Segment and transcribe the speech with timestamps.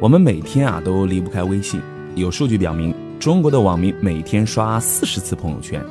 [0.00, 1.78] 我们每天啊都离不开微信。
[2.14, 5.84] 有数据表明，中国的网民每天刷四十次朋友圈。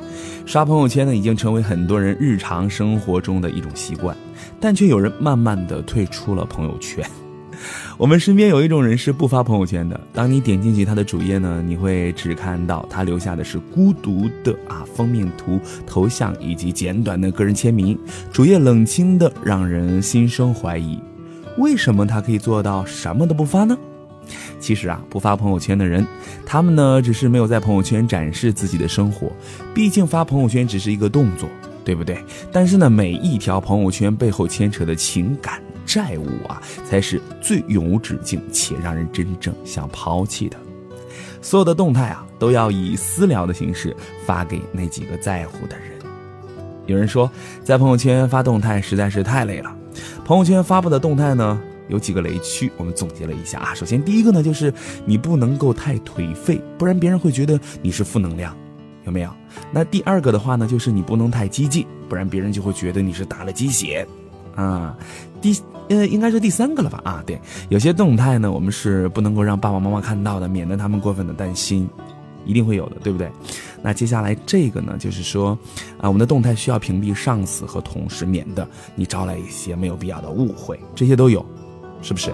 [0.44, 4.16] 刷朋友圈呢，已经成为很多人日常生活中的一种习惯，
[4.58, 7.08] 但却有人慢慢的退出了朋友圈。
[7.96, 10.00] 我们身边有一种人是不发朋友圈的。
[10.12, 17.96] 当你点进去他的主页呢，你会只看到他留下的是孤独的啊封面图、头像以及简短的个人签名，
[18.32, 20.98] 主页冷清的让人心生怀疑。
[21.58, 23.78] 为什么他可以做到什么都不发呢？
[24.58, 26.06] 其实啊，不发朋友圈的人，
[26.44, 29.32] 他们呢只是没有在朋友圈展示自己的生活。
[29.74, 31.48] 毕竟发朋友圈只是一个动作，
[31.84, 32.22] 对不对？
[32.52, 40.56] 但是呢，每一条朋友圈背后牵扯的情感债务啊，才是最永无止境且让人真正想抛弃的。
[41.42, 45.88] 所有的动态啊，都要以私聊的形式发给那几个在乎的人。
[46.86, 47.30] 有人说，
[47.64, 49.74] 在朋友圈发动态实在是太累了。
[50.24, 51.60] 朋友圈发布的动态呢，
[51.90, 53.74] 有几个雷区，我们总结了一下啊。
[53.74, 54.72] 首先，第一个呢，就是
[55.04, 58.56] 你不能够太颓废，不然别人会觉得你是负能量，
[59.04, 59.30] 有没有？
[59.72, 64.06] 那第二个的话呢，就是你不能太激进，不然别人就会觉得你是打了鸡血，
[64.54, 64.96] 啊。
[65.42, 65.54] 第
[65.88, 67.00] 呃，应该是第三个了吧？
[67.04, 71.88] 啊，对，有些动态呢，我们是不能够让爸爸妈妈看到的，免得他们过分的担心。
[72.46, 73.30] 一定会有的，对不对？
[73.82, 75.50] 那接下来这个呢，就是说，
[75.98, 81.44] 啊，我们的动态需要屏蔽上司和同事，免得你招来一些没有必要的误会，这些都有，
[82.02, 82.32] 是不是？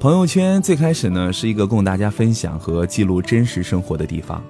[0.00, 4.40] 朋友圈最开始呢是一个供大家分享和记录真实生活的地方，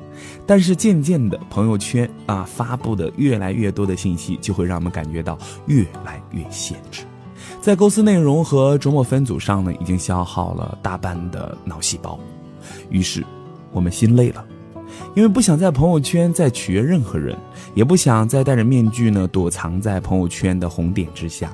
[0.47, 7.05] 但是渐渐的，朋友圈啊发布的越来越多的信息，就会让我们感觉到越来越限制。
[7.63, 12.21] 在构思内容和琢磨分组上呢，已经消耗了大半的脑细胞。
[12.91, 13.25] 于是，
[13.73, 14.45] 我们心累了，
[15.15, 17.37] 因为不想在朋友圈再取悦任何人，
[17.75, 21.51] 也不想再戴着面具呢躲藏在朋友圈的红点之下，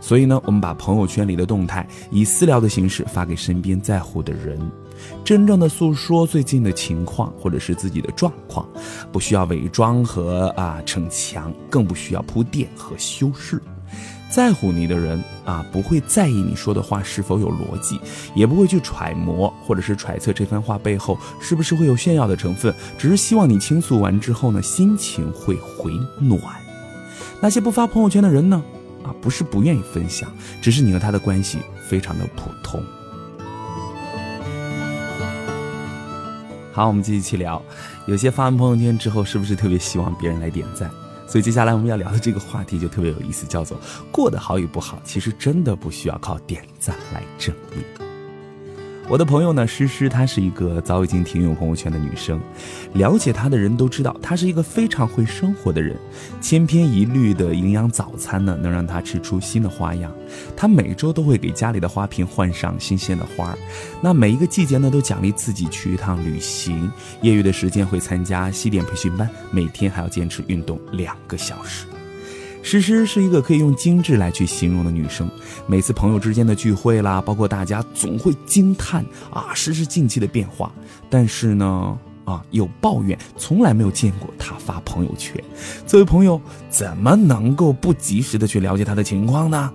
[0.00, 4.58] 所以呢，我们把朋友圈里的动态以私聊的形式发给身边在乎的人，
[5.24, 8.66] 真正的诉说最近的情况或者是自己的状况，
[9.12, 13.60] 不需要伪装和啊逞强，更不需要铺垫和修饰。
[14.30, 18.00] 在乎你的人啊，不会在意你说的话是否有逻辑，
[18.34, 26.40] 也不会去揣摩或者是揣测这番话背后是不是会有炫耀的成分，只是希望你倾诉完之后呢，心情会回暖。
[27.40, 28.62] 那些不发朋友圈的人呢，
[29.04, 30.28] 啊，不是不愿意分享，
[30.60, 32.82] 只是你和他的关系非常的普通。
[36.72, 37.62] 好，我们继续去聊，
[38.06, 40.90] 有些发完朋友圈之后，是不是特别希望别人来点赞？
[41.26, 43.76] 所以接下来我们要聊的这个话题就特别有意思，叫做
[44.12, 48.13] 过得好与不好，其实真的不需要靠点赞来证明。
[49.06, 52.40] 我的朋友呢，诗诗，她是一个早已经停用朋友圈的女生。
[52.94, 55.94] 了解她的人都知道，她是一个非常会生活的人。
[56.40, 60.10] 千篇一律的营养早餐呢，能让她吃出新的花样。
[60.56, 63.58] 她每周都会给家里的花瓶换上新鲜的花儿。
[64.00, 66.90] 那每一个季节呢，都奖励自己去一趟旅行。
[67.20, 71.84] 业余的时间会参加西点培训班，每天还要坚持运动两个小时。
[72.64, 75.30] 诗诗是一个可以用精致来去形容的女生，
[75.66, 80.72] 每次朋友之间的聚会啦，包括大家总会惊叹啊，诗诗近期的变化。
[81.10, 85.38] 但是呢，啊，有抱怨，从来没有见过她发朋友圈。
[85.86, 89.70] 作为朋友，怎么能够不及时的去了解她的情况呢？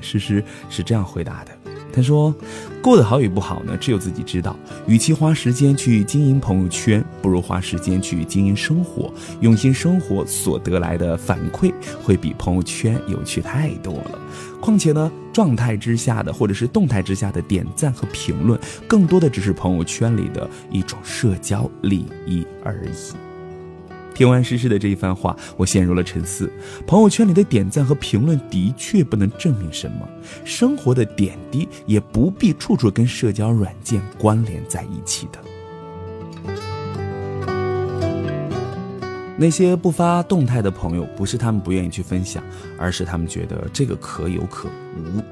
[0.00, 1.57] 诗诗是这样回答的。
[1.98, 2.32] 他说
[2.80, 4.56] ：“过得好与不好呢，只有自己知道。
[4.86, 9.12] 与其花时间去经营朋友圈，不如花时间去经营生活。
[9.40, 14.18] 用心生活所得来的反馈，会比朋友圈有趣太多了。
[14.60, 23.16] 况且呢，状态之下的或者是动态之下的点赞和评论，更多的只是朋友圈里的一种社交礼仪而已。”
[24.18, 26.50] 听完诗诗的这一番话，我陷入了沉思。
[26.88, 30.08] 朋友圈里的点赞和评论的确不能证明什么，
[30.44, 35.38] 生活的点滴也不必处处跟社交软件关联在一起的。
[39.36, 42.42] 那些不发动态的朋友，不是他们不愿意去分享，
[42.76, 45.22] 而是他们觉得这个可有可无。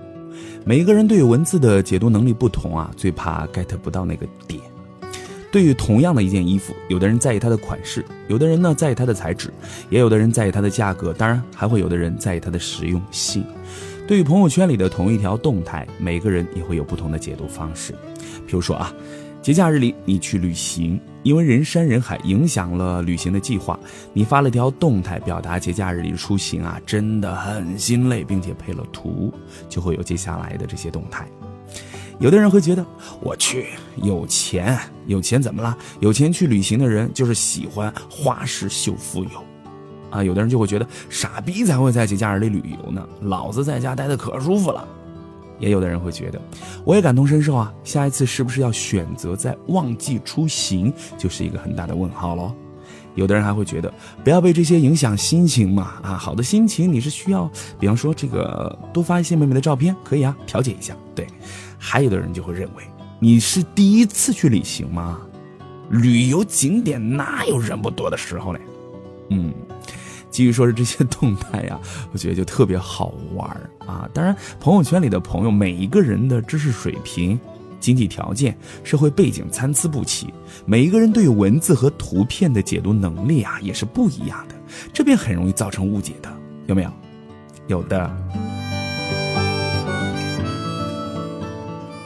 [0.64, 4.62] 每一个人对文字的解读能力不同啊，最怕 get 不到那个点。
[5.56, 9.50] 对于同样的一件衣服，有的人在意它的款式，有的人呢在意它的材质，
[9.88, 13.42] 也有的人在意它的价格，当然还会有的人在意它的实用性。
[14.06, 17.94] 对于朋友圈里的同一条动态，每个人也会有不同的解读方式。
[18.46, 18.92] 比如说啊，
[19.40, 23.80] 节假日里你去旅行，因为人山人海影响了旅行的计划，
[24.12, 29.32] 你发了条动态表达节假日里出行啊真的很心累，并且配了图，
[29.70, 31.26] 就会有接下来的这些动态。
[32.18, 32.84] 有的人会觉得，
[33.20, 33.66] 我去，
[33.96, 35.76] 有钱，有钱怎么了？
[36.00, 39.44] 有钱去旅行的人就是喜欢花式秀富有，
[40.10, 44.86] 啊，有的人就会觉得，傻逼才会在节假日里旅游呢，老子在家待的可舒服了。
[45.58, 46.40] 也有的人会觉得，
[46.84, 52.54] 我也感同身受啊，下一次是不是要选择在旺季出行，就是一个很大的问号喽。
[53.16, 53.92] 有的人还会觉得，
[54.22, 60.94] 不要被这些影响心情嘛，啊，好的心情你是需要，比方说这个多发一些美美的照片，可以啊，调节一下。
[61.14, 61.26] 对，
[61.76, 62.84] 还有的人就会认为，
[63.18, 65.18] 你是第一次去旅行吗？
[65.90, 68.60] 旅游景点哪有人不多的时候嘞？
[69.30, 69.52] 嗯。
[70.28, 71.80] 继续说是这些动态呀，
[72.12, 73.48] 我觉得就特别好玩
[73.86, 74.06] 啊！
[74.12, 77.40] 当然，朋友圈里的朋友，每一个人的知识水平、
[77.80, 80.32] 经济条件、社会背景参差不齐，
[80.64, 84.54] 每一个人对文字和图片的解读能力啊，也是不一样的，
[84.92, 86.28] 这便很容易造成误解的，
[86.66, 86.90] 有没有？
[87.68, 88.10] 有的。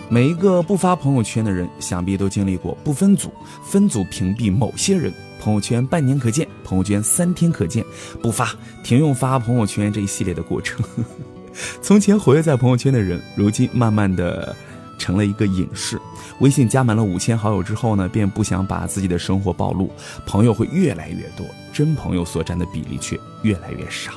[0.08, 3.30] 每一个不发朋友圈的人，想必都经历过不分组、
[3.62, 5.12] 分组屏蔽某些人。
[5.40, 7.84] 朋友圈半年可见，朋友圈三天可见，
[8.20, 8.52] 不发，
[8.82, 10.84] 停用发朋友圈这一系列的过程。
[11.80, 14.54] 从前活跃在朋友圈的人，如今慢慢的
[15.00, 15.98] 成了一个隐士。
[16.38, 19.90] 微信加满了五千好友之后呢，便不想把自己的生活暴露，
[20.26, 24.12] 朋友会越来越多，真朋友所占的比例却越来越少。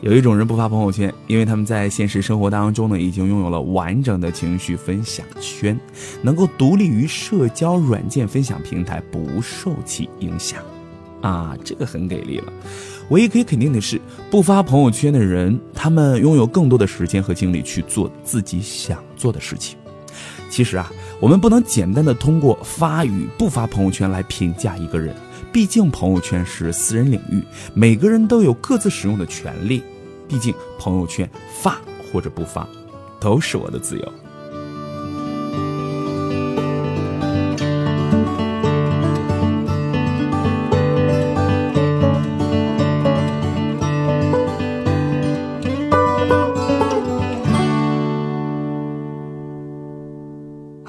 [0.00, 5.78] 有一种人不发朋友圈，因为他们在现实生活当中呢，已经拥有了完整的情绪分享圈，
[6.22, 10.62] 能够独立于社交软件分享平台，不受其影响。
[11.20, 12.50] 啊，这个很给力了。
[13.10, 14.00] 唯一可以肯定的是，
[14.30, 19.76] 不发朋友圈的人，他们拥有更多的时间和精力去做自己想做的事情。
[20.50, 25.14] 其实啊，我们不能简单的通过发与不发朋友圈来评价一个人。
[25.52, 27.42] 毕竟朋友圈是私人领域，
[27.72, 29.82] 每个人都有各自使用的权利。
[30.28, 31.28] 毕竟朋友圈
[31.62, 31.80] 发
[32.12, 32.68] 或者不发，
[33.18, 34.12] 都是我的自由。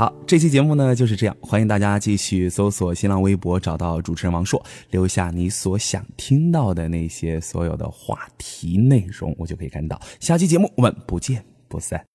[0.01, 4.59] 好，这期节目呢就是这样，欢迎大家继续搜索新浪微博，找到主持人王硕，
[4.89, 10.01] 留下你所想听到的那些所有的话题内容，我就可以看到。
[10.19, 12.03] 下期节目我们不见不散。